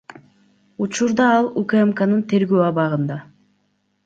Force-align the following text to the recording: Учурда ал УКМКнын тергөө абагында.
Учурда 0.85 1.27
ал 1.39 1.49
УКМКнын 1.65 2.25
тергөө 2.33 2.65
абагында. 2.71 3.21